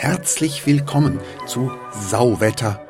[0.00, 2.80] Herzlich willkommen zu Sauwetter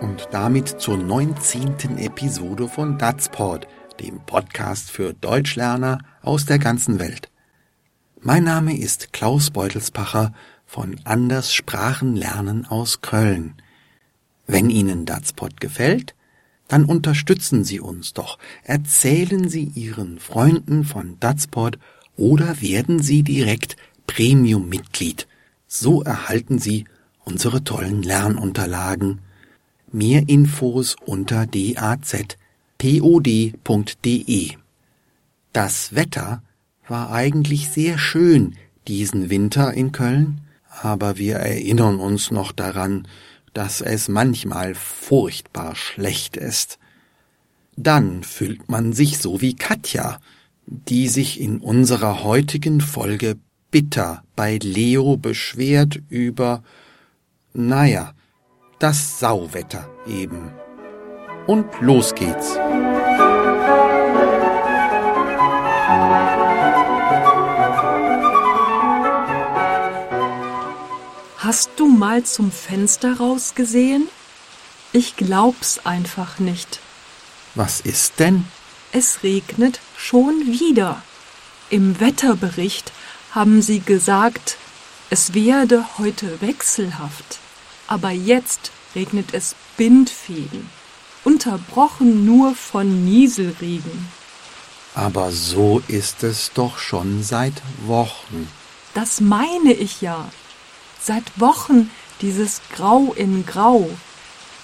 [0.00, 1.98] und damit zur 19.
[1.98, 3.68] Episode von Datsport,
[4.00, 7.30] dem Podcast für Deutschlerner aus der ganzen Welt.
[8.22, 10.32] Mein Name ist Klaus Beutelspacher
[10.64, 13.56] von Anders Sprachenlernen aus Köln.
[14.46, 16.14] Wenn Ihnen Datspot gefällt,
[16.68, 18.38] dann unterstützen Sie uns doch.
[18.62, 21.78] Erzählen Sie Ihren Freunden von Datspot
[22.16, 23.76] oder werden Sie direkt
[24.06, 25.26] Premium-Mitglied.
[25.66, 26.84] So erhalten Sie
[27.24, 29.20] unsere tollen Lernunterlagen.
[29.90, 32.36] Mehr Infos unter dazpod.de.
[35.52, 36.42] Das Wetter
[36.88, 38.56] war eigentlich sehr schön
[38.86, 40.42] diesen Winter in Köln,
[40.82, 43.08] aber wir erinnern uns noch daran,
[43.52, 46.78] dass es manchmal furchtbar schlecht ist.
[47.76, 50.20] Dann fühlt man sich so wie Katja,
[50.66, 53.36] die sich in unserer heutigen Folge
[53.70, 56.62] bitter bei Leo beschwert über,
[57.52, 58.12] naja,
[58.78, 60.52] das Sauwetter eben.
[61.46, 62.58] Und los geht's.
[71.38, 74.08] Hast du mal zum Fenster rausgesehen?
[74.92, 76.80] Ich glaub's einfach nicht.
[77.54, 78.44] Was ist denn?
[78.92, 81.02] Es regnet schon wieder.
[81.70, 82.92] Im Wetterbericht
[83.36, 84.56] haben sie gesagt,
[85.10, 87.38] es werde heute wechselhaft.
[87.86, 90.70] Aber jetzt regnet es Bindfäden,
[91.22, 94.08] unterbrochen nur von Nieselregen.
[94.94, 98.48] Aber so ist es doch schon seit Wochen.
[98.94, 100.30] Das meine ich ja.
[100.98, 101.90] Seit Wochen
[102.22, 103.90] dieses Grau in Grau.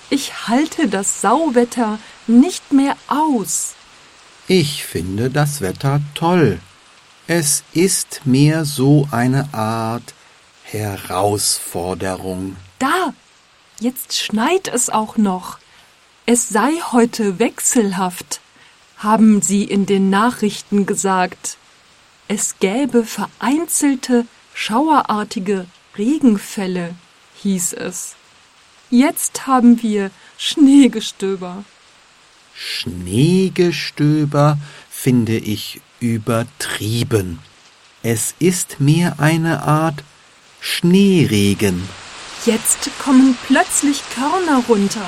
[0.09, 3.75] Ich halte das Sauwetter nicht mehr aus.
[4.48, 6.59] Ich finde das Wetter toll.
[7.28, 10.15] Es ist mehr so eine Art
[10.65, 12.56] Herausforderung.
[12.81, 13.15] Da,
[13.78, 15.59] jetzt schneit es auch noch.
[16.27, 18.41] Es sei heute wechselhaft,
[18.97, 21.59] haben sie in den Nachrichten gesagt.
[22.27, 25.66] Es gäbe vereinzelte, schauerartige
[25.97, 26.94] Regenfälle,
[27.43, 28.16] hieß es.
[28.91, 31.65] Jetzt haben wir Schneegestöber.
[32.54, 34.59] Schneegestöber
[34.91, 37.39] finde ich übertrieben.
[38.03, 40.03] Es ist mehr eine Art
[40.61, 41.89] Schneeregen.
[42.45, 45.07] Jetzt kommen plötzlich Körner runter.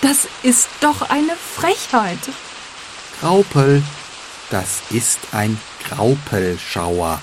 [0.00, 2.18] Das ist doch eine Frechheit.
[3.20, 3.82] Graupel,
[4.50, 7.20] das ist ein Graupelschauer.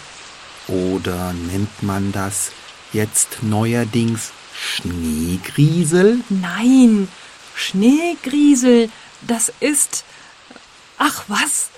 [0.67, 2.51] Oder nennt man das
[2.91, 6.19] jetzt neuerdings Schneegriesel?
[6.29, 7.07] Nein,
[7.55, 8.89] Schneegriesel,
[9.21, 10.03] das ist.
[10.97, 11.69] Ach was,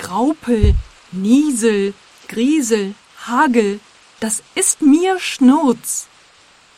[0.00, 0.74] Graupel,
[1.12, 1.94] Niesel,
[2.26, 2.94] Griesel,
[3.26, 3.80] Hagel,
[4.18, 6.08] das ist mir Schnurz.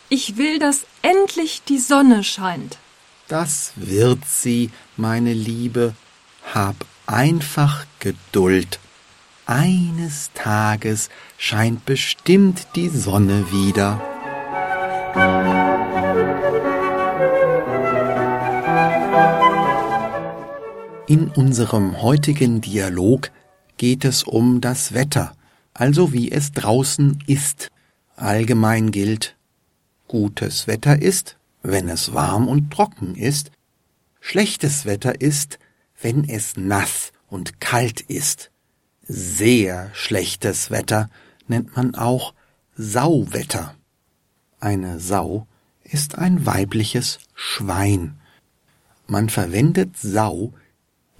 [0.08, 2.78] Ich will, dass endlich die Sonne scheint.
[3.28, 5.94] Das wird sie, meine Liebe.
[6.52, 8.78] Hab einfach Geduld.
[9.46, 14.00] Eines Tages scheint bestimmt die Sonne wieder.
[21.12, 23.32] In unserem heutigen Dialog
[23.76, 25.36] geht es um das Wetter,
[25.74, 27.68] also wie es draußen ist.
[28.16, 29.36] Allgemein gilt,
[30.08, 33.50] gutes Wetter ist, wenn es warm und trocken ist,
[34.22, 35.58] schlechtes Wetter ist,
[36.00, 38.50] wenn es nass und kalt ist.
[39.02, 41.10] Sehr schlechtes Wetter
[41.46, 42.32] nennt man auch
[42.74, 43.74] Sauwetter.
[44.60, 45.46] Eine Sau
[45.84, 48.14] ist ein weibliches Schwein.
[49.06, 50.54] Man verwendet Sau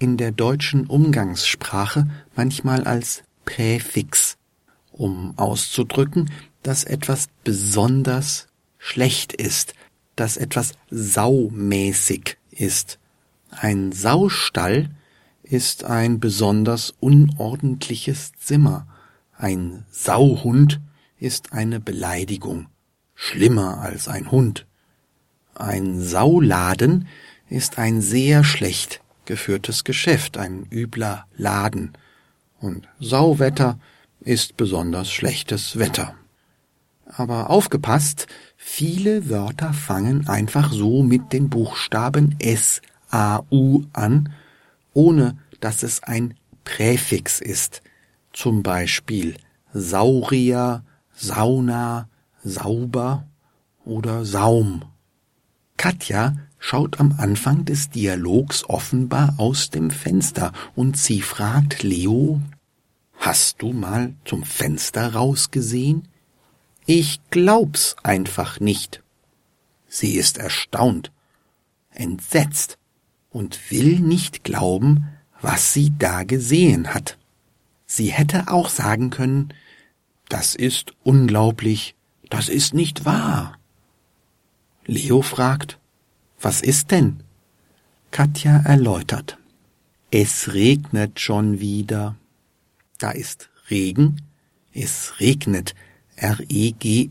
[0.03, 4.35] in der deutschen Umgangssprache manchmal als Präfix,
[4.91, 6.29] um auszudrücken,
[6.61, 8.47] dass etwas besonders
[8.77, 9.75] schlecht ist,
[10.17, 12.99] dass etwas saumäßig ist.
[13.49, 14.89] Ein Saustall
[15.41, 18.85] ist ein besonders unordentliches Zimmer.
[19.37, 20.81] Ein Sauhund
[21.17, 22.67] ist eine Beleidigung,
[23.15, 24.65] schlimmer als ein Hund.
[25.55, 27.07] Ein Sauladen
[27.47, 31.93] ist ein sehr schlecht geführtes Geschäft, ein übler Laden.
[32.59, 33.79] Und Sauwetter
[34.21, 36.15] ist besonders schlechtes Wetter.
[37.05, 44.33] Aber aufgepasst, viele Wörter fangen einfach so mit den Buchstaben S, A, U an,
[44.93, 47.81] ohne dass es ein Präfix ist.
[48.31, 49.35] Zum Beispiel
[49.73, 50.83] Saurier,
[51.13, 52.09] Sauna,
[52.43, 53.27] Sauber
[53.85, 54.85] oder Saum.
[55.77, 62.39] Katja schaut am Anfang des Dialogs offenbar aus dem Fenster und sie fragt Leo,
[63.17, 66.07] Hast du mal zum Fenster rausgesehen?
[66.85, 69.03] Ich glaub's einfach nicht.
[69.89, 71.11] Sie ist erstaunt,
[71.91, 72.77] entsetzt
[73.29, 75.09] und will nicht glauben,
[75.41, 77.17] was sie da gesehen hat.
[77.85, 79.53] Sie hätte auch sagen können,
[80.29, 81.93] das ist unglaublich,
[82.29, 83.59] das ist nicht wahr.
[84.85, 85.77] Leo fragt,
[86.43, 87.23] was ist denn?
[88.11, 89.37] Katja erläutert,
[90.11, 92.15] es regnet schon wieder.
[92.99, 94.21] Da ist Regen,
[94.73, 95.73] es regnet,
[96.17, 97.09] R-E-G-N-E-T,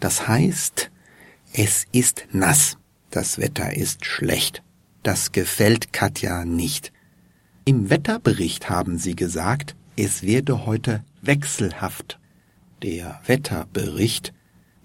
[0.00, 0.90] das heißt,
[1.52, 2.78] es ist nass,
[3.10, 4.62] das Wetter ist schlecht.
[5.02, 6.92] Das gefällt Katja nicht.
[7.64, 12.18] Im Wetterbericht haben sie gesagt, es werde heute wechselhaft.
[12.82, 14.32] Der Wetterbericht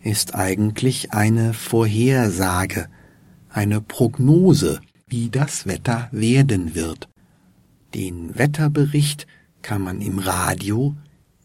[0.04, 2.90] ist eigentlich eine Vorhersage,
[3.50, 7.10] eine Prognose, wie das Wetter werden wird.
[7.94, 9.28] Den Wetterbericht
[9.62, 10.96] kann man im Radio,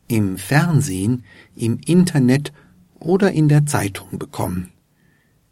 [0.09, 1.25] im Fernsehen,
[1.57, 2.53] im Internet
[2.99, 4.73] oder in der Zeitung bekommen.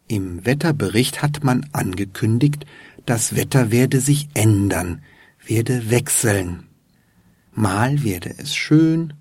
[0.07, 2.65] Im Wetterbericht hat man angekündigt,
[3.05, 5.01] das Wetter werde sich ändern,
[5.45, 6.67] werde wechseln.
[7.53, 9.13] Mal werde es schön,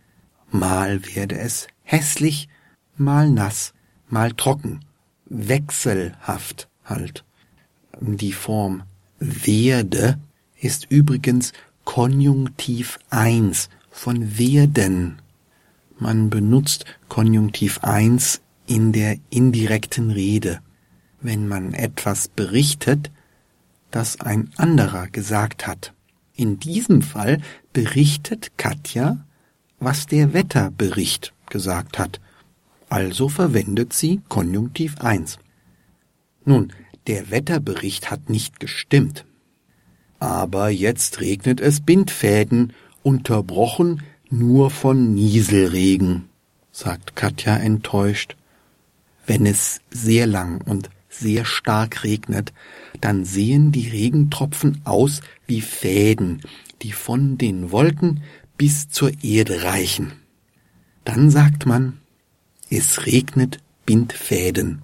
[0.50, 2.48] mal werde es hässlich,
[2.96, 3.72] mal nass,
[4.08, 4.80] mal trocken,
[5.26, 7.24] wechselhaft halt.
[8.00, 8.82] Die Form
[9.18, 10.18] werde
[10.60, 11.52] ist übrigens
[11.84, 15.20] Konjunktiv 1 von werden.
[15.98, 20.60] Man benutzt Konjunktiv 1 in der indirekten Rede,
[21.20, 23.10] wenn man etwas berichtet,
[23.90, 25.92] das ein anderer gesagt hat.
[26.34, 27.42] In diesem Fall
[27.72, 29.26] berichtet Katja,
[29.78, 32.20] was der Wetterbericht gesagt hat.
[32.88, 35.38] Also verwendet sie Konjunktiv 1.
[36.50, 36.72] Nun,
[37.06, 39.24] der Wetterbericht hat nicht gestimmt.
[40.18, 42.72] Aber jetzt regnet es Bindfäden,
[43.04, 46.28] unterbrochen nur von Nieselregen,
[46.72, 48.34] sagt Katja enttäuscht.
[49.26, 52.52] Wenn es sehr lang und sehr stark regnet,
[53.00, 56.42] dann sehen die Regentropfen aus wie Fäden,
[56.82, 58.24] die von den Wolken
[58.56, 60.14] bis zur Erde reichen.
[61.04, 61.98] Dann sagt man,
[62.70, 64.82] es regnet Bindfäden.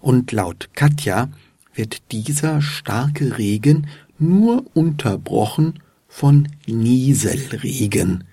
[0.00, 1.28] Und laut Katja
[1.74, 3.86] wird dieser starke Regen
[4.18, 8.24] nur unterbrochen von Nieselregen.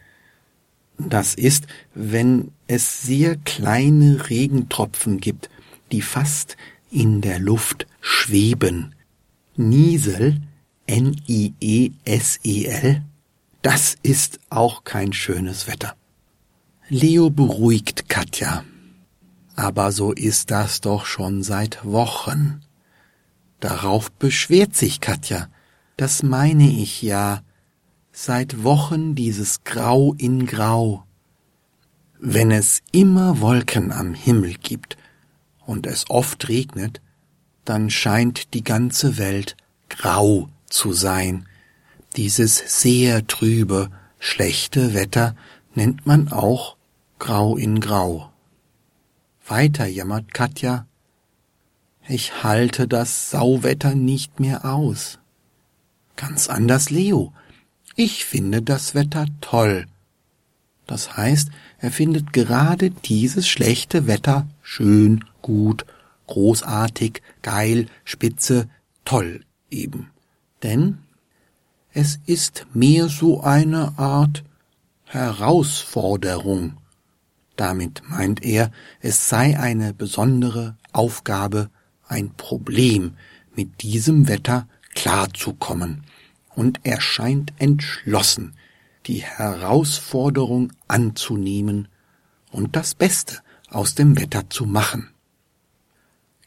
[0.97, 5.49] Das ist, wenn es sehr kleine Regentropfen gibt,
[5.91, 6.57] die fast
[6.89, 8.95] in der Luft schweben.
[9.55, 10.41] Niesel,
[10.87, 11.43] N-I-E-S-E-L,
[13.61, 15.95] das ist auch kein schönes Wetter.
[16.89, 18.63] Leo beruhigt Katja.
[19.57, 22.61] Aber so ist das doch schon seit Wochen.
[23.59, 25.49] Darauf beschwert sich Katja.
[25.97, 27.41] Das meine ich ja.
[28.13, 31.03] Seit Wochen dieses Grau in Grau.
[32.19, 34.97] Wenn es immer Wolken am Himmel gibt,
[35.67, 37.01] und es oft regnet,
[37.65, 39.55] dann scheint die ganze Welt
[39.89, 41.45] grau zu sein.
[42.15, 45.35] Dieses sehr trübe, schlechte Wetter
[45.75, 46.77] nennt man auch
[47.19, 48.31] Grau in Grau.
[49.47, 50.87] Weiter jammert Katja,
[52.05, 55.19] ich halte das Sauwetter nicht mehr aus.
[56.17, 57.33] Ganz anders Leo.
[57.95, 59.85] Ich finde das Wetter toll.
[60.85, 61.49] Das heißt,
[61.79, 65.85] er findet gerade dieses schlechte Wetter schön, gut,
[66.27, 68.69] großartig, geil, spitze,
[69.05, 70.11] toll eben.
[70.63, 70.99] Denn
[71.93, 74.43] es ist mehr so eine Art
[75.05, 76.77] Herausforderung.
[77.57, 78.71] Damit meint er,
[79.01, 81.69] es sei eine besondere Aufgabe,
[82.07, 83.17] ein Problem,
[83.55, 86.03] mit diesem Wetter klarzukommen.
[86.55, 88.55] Und er scheint entschlossen,
[89.07, 91.87] die Herausforderung anzunehmen
[92.51, 95.09] und das Beste aus dem Wetter zu machen.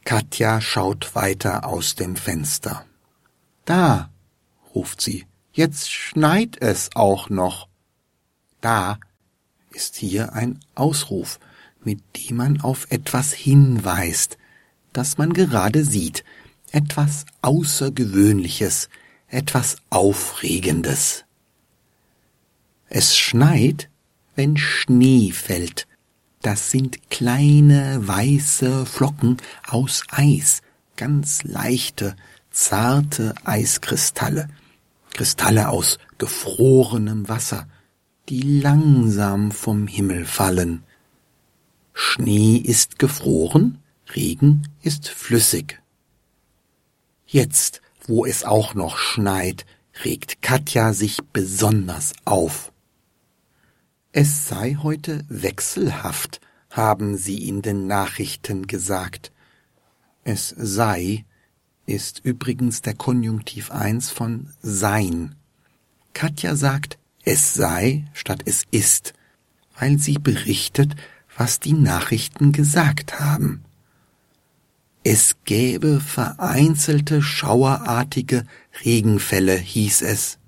[0.04, 2.86] Katja schaut weiter aus dem Fenster.
[3.64, 4.10] Da,
[4.74, 7.68] ruft sie, jetzt schneit es auch noch.
[8.60, 8.98] Da
[9.70, 11.38] ist hier ein Ausruf,
[11.82, 14.38] mit dem man auf etwas hinweist,
[14.92, 16.24] das man gerade sieht,
[16.72, 18.88] etwas Außergewöhnliches,
[19.28, 21.24] etwas Aufregendes.
[22.88, 23.88] Es schneit,
[24.34, 25.86] wenn Schnee fällt,
[26.42, 29.36] das sind kleine weiße Flocken
[29.66, 30.62] aus Eis,
[30.96, 32.16] ganz leichte,
[32.50, 34.48] zarte Eiskristalle,
[35.12, 37.68] Kristalle aus gefrorenem Wasser,
[38.30, 40.84] die langsam vom Himmel fallen.
[41.92, 43.80] Schnee ist gefroren,
[44.14, 45.82] Regen ist flüssig.
[47.26, 49.66] Jetzt, wo es auch noch schneit,
[50.04, 52.72] regt Katja sich besonders auf.
[54.12, 59.32] Es sei heute wechselhaft, haben sie in den Nachrichten gesagt.
[60.22, 61.24] Es sei
[61.84, 65.34] ist übrigens der Konjunktiv 1 von sein.
[66.14, 69.14] Katja sagt, es sei statt es ist,
[69.78, 70.94] weil sie berichtet,
[71.36, 73.64] was die Nachrichten gesagt haben.
[75.02, 78.44] Es gäbe vereinzelte schauerartige
[78.84, 80.38] Regenfälle, hieß es.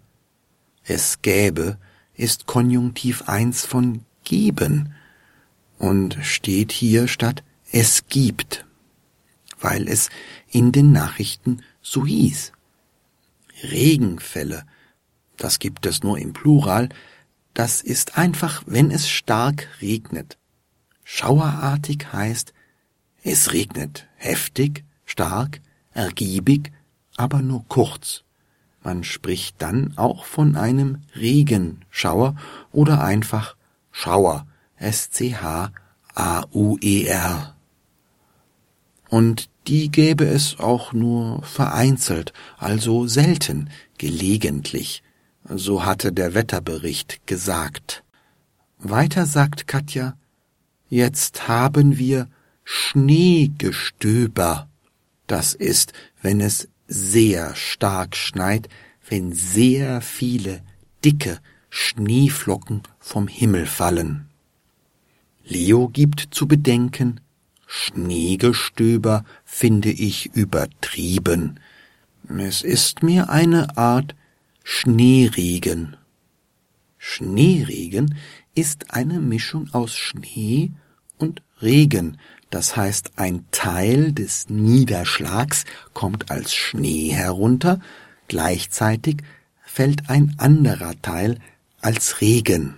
[0.85, 1.79] Es gäbe
[2.15, 4.95] ist Konjunktiv 1 von geben
[5.79, 8.67] und steht hier statt es gibt,
[9.61, 10.11] weil es
[10.51, 12.53] in den Nachrichten so hieß.
[13.63, 14.65] Regenfälle,
[15.37, 16.89] das gibt es nur im Plural,
[17.55, 20.39] das ist einfach, wenn es stark regnet.
[21.05, 22.53] Schauerartig heißt,
[23.23, 25.61] es regnet heftig, stark,
[25.93, 26.73] ergiebig,
[27.17, 28.25] aber nur kurz.
[28.83, 32.35] Man spricht dann auch von einem Regenschauer
[32.73, 33.55] oder einfach
[33.93, 34.47] Schauer,
[34.77, 35.73] S-C-H-A-U-E-R.
[39.09, 45.05] Und die gäbe es auch nur vereinzelt, also selten, gelegentlich,
[45.49, 48.05] so hatte der Wetterbericht gesagt.
[48.79, 50.17] Weiter sagt Katja,
[50.89, 52.29] jetzt haben wir
[52.65, 54.69] Schneegestöber.
[55.27, 58.69] Das ist, wenn es sehr stark schneit,
[59.09, 60.63] wenn sehr viele
[61.05, 61.39] dicke
[61.71, 64.29] Schneeflocken vom Himmel fallen.
[65.45, 67.21] Leo gibt zu bedenken,
[67.67, 71.59] Schneegestöber finde ich übertrieben.
[72.29, 74.15] Es ist mir eine Art
[74.65, 75.97] Schneeregen.
[76.99, 78.17] Schneeregen
[78.55, 80.73] ist eine Mischung aus Schnee
[81.19, 82.19] und Regen,
[82.51, 85.65] das heißt ein Teil des Niederschlags
[85.95, 87.81] kommt als Schnee herunter,
[88.29, 89.23] gleichzeitig
[89.65, 91.39] fällt ein anderer Teil
[91.81, 92.77] als Regen.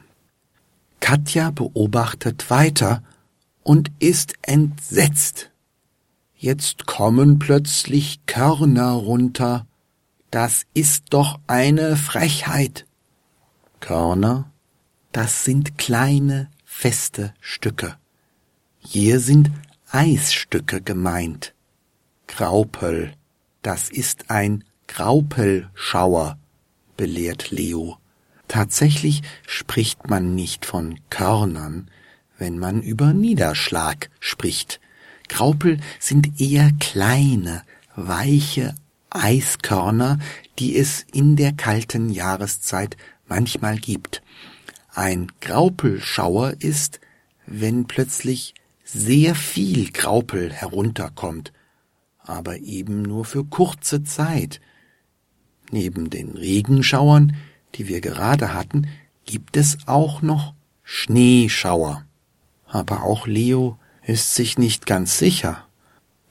[1.00, 3.03] Katja beobachtet weiter
[3.62, 5.50] und ist entsetzt.
[6.35, 9.67] Jetzt kommen plötzlich Körner runter.
[10.35, 12.87] Das ist doch eine Frechheit.
[13.79, 14.50] Körner,
[15.12, 17.97] das sind kleine, feste Stücke.
[18.81, 19.53] Hier sind
[19.93, 21.55] Eisstücke gemeint.
[22.26, 23.12] Graupel,
[23.62, 26.37] das ist ein Graupelschauer,
[26.97, 27.99] belehrt Leo.
[28.49, 31.88] Tatsächlich spricht man nicht von Körnern,
[32.38, 34.81] wenn man über Niederschlag spricht.
[35.29, 37.62] Graupel sind eher kleine,
[37.95, 38.75] weiche
[39.14, 40.18] Eiskörner,
[40.59, 44.23] die es in der kalten Jahreszeit manchmal gibt.
[44.92, 47.00] Ein Graupelschauer ist,
[47.47, 48.54] wenn plötzlich
[48.85, 51.52] sehr viel Graupel herunterkommt,
[52.18, 54.61] aber eben nur für kurze Zeit.
[55.71, 57.37] Neben den Regenschauern,
[57.75, 58.87] die wir gerade hatten,
[59.25, 62.04] gibt es auch noch Schneeschauer
[62.75, 65.63] aber auch Leo ist sich nicht ganz sicher.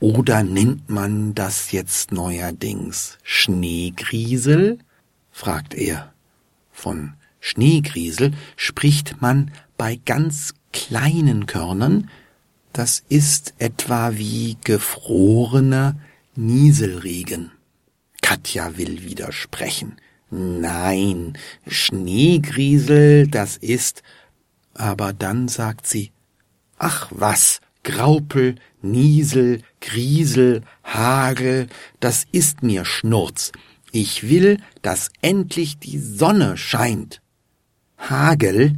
[0.03, 4.79] Oder nennt man das jetzt neuerdings Schneegriesel?
[5.31, 6.11] fragt er.
[6.73, 12.09] Von Schneegriesel spricht man bei ganz kleinen Körnern,
[12.73, 15.95] das ist etwa wie gefrorener
[16.35, 17.51] Nieselregen.
[18.21, 19.95] Katja will widersprechen.
[20.29, 24.03] Nein, Schneegriesel, das ist.
[24.73, 26.11] Aber dann sagt sie,
[26.77, 31.67] Ach was, Graupel, Niesel, Griesel, Hagel,
[31.99, 33.51] das ist mir Schnurz.
[33.91, 37.21] Ich will, dass endlich die Sonne scheint.
[37.97, 38.73] Hagel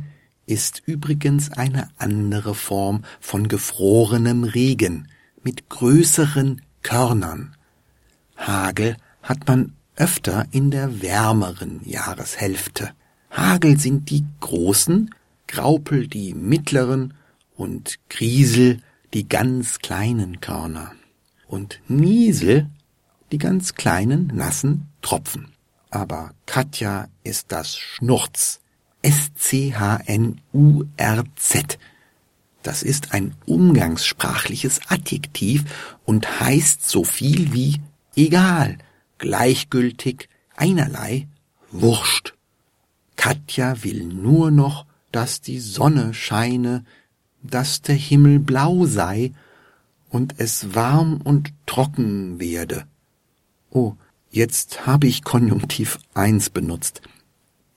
[0.45, 5.07] ist übrigens eine andere Form von gefrorenem Regen
[5.43, 7.55] mit größeren Körnern.
[8.35, 12.91] Hagel hat man öfter in der wärmeren Jahreshälfte.
[13.31, 15.13] Hagel sind die großen,
[15.47, 17.13] Graupel die mittleren
[17.55, 18.81] und Griesel
[19.15, 20.91] die ganz kleinen Körner
[21.47, 22.69] und Niesel
[23.31, 25.53] die ganz kleinen nassen Tropfen.
[25.89, 28.59] Aber Katja ist das Schnurz.
[29.03, 29.69] S-C-H-N-U-R-Z.
[32.61, 35.63] Das ist ein umgangssprachliches Adjektiv
[36.03, 37.79] und heißt so viel wie
[38.17, 38.79] egal,
[39.17, 41.29] gleichgültig, einerlei,
[41.71, 42.33] wurscht.
[43.15, 46.83] Katja will nur noch, dass die Sonne scheine,
[47.45, 49.31] dass der Himmel blau sei
[50.09, 52.85] und es warm und trocken werde.
[53.69, 53.95] Oh,
[54.29, 57.01] jetzt habe ich Konjunktiv eins benutzt.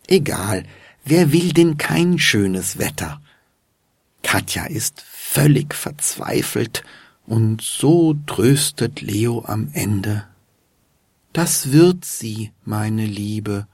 [0.07, 0.65] Egal,
[1.05, 3.21] wer will denn kein schönes Wetter?
[4.23, 6.85] Katja ist völlig verzweifelt,
[7.29, 10.25] und so tröstet Leo am Ende.
[11.35, 13.67] Das wird sie, meine Liebe.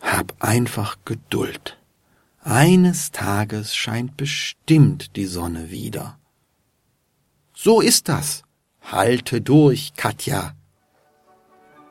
[0.00, 1.78] Hab einfach Geduld.
[2.44, 6.18] Eines Tages scheint bestimmt die Sonne wieder.
[7.54, 8.42] So ist das.
[8.80, 10.56] Halte durch, Katja.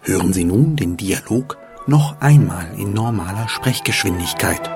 [0.01, 4.69] Hören Sie nun den Dialog noch einmal in normaler Sprechgeschwindigkeit.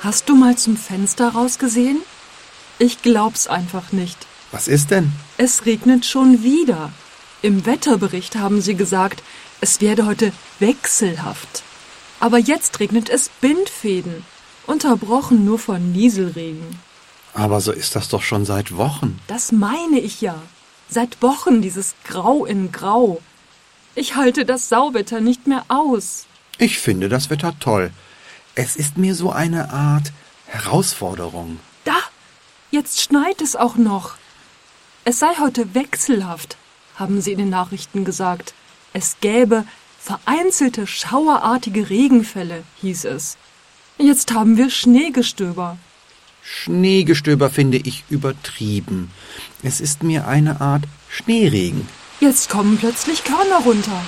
[0.00, 2.02] Hast du mal zum Fenster rausgesehen?
[2.80, 4.26] Ich glaub's einfach nicht.
[4.50, 5.12] Was ist denn?
[5.38, 6.90] Es regnet schon wieder.
[7.44, 9.22] Im Wetterbericht haben sie gesagt,
[9.60, 11.62] es werde heute wechselhaft.
[12.18, 14.24] Aber jetzt regnet es Bindfäden,
[14.66, 16.80] unterbrochen nur von Nieselregen.
[17.34, 19.20] Aber so ist das doch schon seit Wochen.
[19.26, 20.40] Das meine ich ja.
[20.88, 23.20] Seit Wochen dieses Grau in Grau.
[23.94, 26.24] Ich halte das Sauwetter nicht mehr aus.
[26.56, 27.90] Ich finde das Wetter toll.
[28.54, 30.12] Es ist mir so eine Art
[30.46, 31.60] Herausforderung.
[31.84, 31.98] Da,
[32.70, 34.14] jetzt schneit es auch noch.
[35.04, 36.56] Es sei heute wechselhaft,
[36.96, 38.54] haben sie in den Nachrichten gesagt.
[38.92, 39.64] Es gäbe
[39.98, 43.36] vereinzelte schauerartige Regenfälle, hieß es.
[43.98, 45.78] Jetzt haben wir Schneegestöber.
[46.42, 49.10] Schneegestöber finde ich übertrieben.
[49.62, 51.88] Es ist mir eine Art Schneeregen.
[52.20, 54.02] Jetzt kommen plötzlich Körner runter.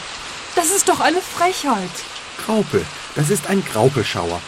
[0.55, 1.91] Das ist doch eine Frechheit.
[2.45, 4.41] Graupel, das ist ein Graupelschauer.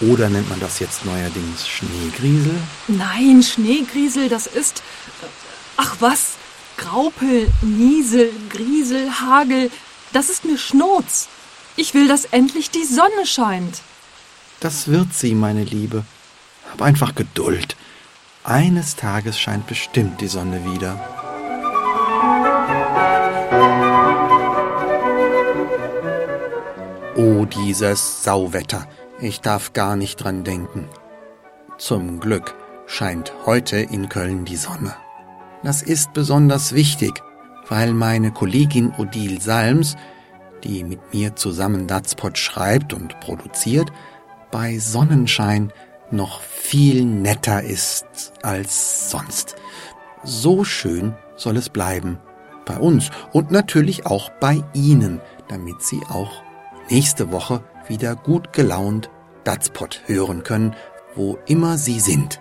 [0.00, 2.54] Oder nennt man das jetzt neuerdings Schneegriesel?
[2.86, 4.82] Nein, Schneegriesel, das ist.
[5.76, 6.36] Ach was,
[6.78, 9.70] Graupel, Niesel, Griesel, Hagel,
[10.12, 11.28] das ist mir Schnurz.
[11.76, 13.82] Ich will, dass endlich die Sonne scheint.
[14.60, 16.04] Das wird sie, meine Liebe.
[16.70, 17.76] Hab einfach Geduld.
[18.44, 20.98] Eines Tages scheint bestimmt die Sonne wieder.
[27.16, 28.88] Oh, dieses Sauwetter.
[29.20, 30.88] Ich darf gar nicht dran denken.
[31.76, 32.54] Zum Glück
[32.86, 34.94] scheint heute in Köln die Sonne.
[35.62, 37.22] Das ist besonders wichtig,
[37.68, 39.96] weil meine Kollegin Odile Salms,
[40.64, 43.92] die mit mir zusammen Datspot schreibt und produziert,
[44.50, 45.72] bei Sonnenschein
[46.10, 49.56] noch viel netter ist als sonst.
[50.24, 52.18] So schön soll es bleiben.
[52.64, 56.42] Bei uns und natürlich auch bei Ihnen, damit Sie auch
[56.90, 59.10] nächste Woche wieder gut gelaunt
[59.44, 60.74] Datspot hören können,
[61.14, 62.40] wo immer Sie sind.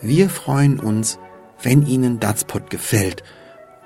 [0.00, 1.18] Wir freuen uns,
[1.62, 3.22] wenn Ihnen Datspot gefällt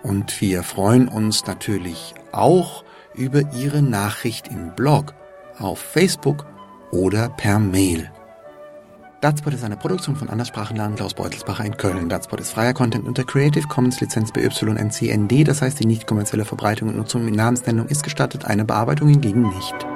[0.03, 5.15] und wir freuen uns natürlich auch über Ihre Nachricht im Blog,
[5.59, 6.47] auf Facebook
[6.91, 8.11] oder per Mail.
[9.21, 12.09] Datspot ist eine Produktion von Anderssprachenlernen Klaus Beutelsbacher in Köln.
[12.09, 16.89] Datspot ist freier Content unter Creative Commons Lizenz BY-NC-ND, das heißt die nicht kommerzielle Verbreitung
[16.89, 19.87] und Nutzung mit Namensnennung ist gestattet, eine Bearbeitung hingegen nicht.